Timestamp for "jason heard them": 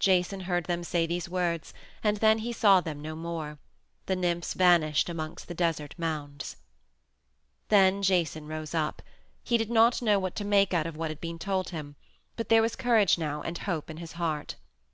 0.00-0.82